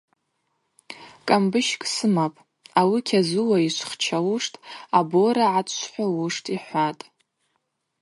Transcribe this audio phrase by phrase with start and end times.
[1.27, 2.39] Кӏамбыщкӏ сымапӏ,
[2.79, 4.61] ауи кьазула йшвхчалуштӏ,
[4.97, 7.03] абора гӏатшвхӏвалуштӏ,– йхӏватӏ.